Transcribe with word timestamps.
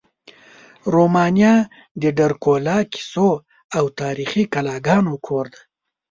رومانیا 0.93 1.55
د 2.01 2.03
ډرکولا 2.19 2.77
کیسو 2.93 3.29
او 3.77 3.85
تاریخي 4.01 4.43
قلاګانو 4.53 5.13
کور 5.27 5.45
دی. 5.53 5.61